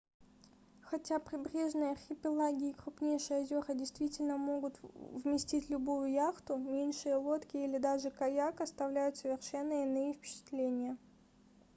[0.81, 8.09] хотя прибрежные архипелаги и крупнейшие озера действительно могут вместить любую яхту меньшие лодки или даже
[8.09, 10.97] каяк оставляют совершенно иные впечатления